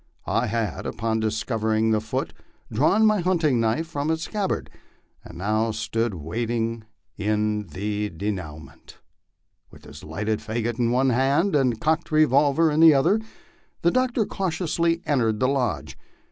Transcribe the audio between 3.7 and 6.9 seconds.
from its scabbard, and now stood waiting